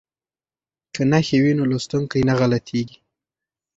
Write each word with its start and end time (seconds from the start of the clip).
که 0.93 1.01
نښې 1.11 1.37
وي 1.43 1.53
نو 1.57 1.63
لوستونکی 1.71 2.21
نه 2.29 2.33
غلطیږي. 2.39 2.97